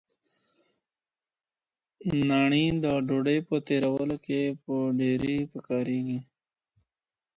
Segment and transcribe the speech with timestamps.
[2.27, 6.19] ڼاڼي د ډوډۍ په تېرولو کي ېه ډېري په کارېږي.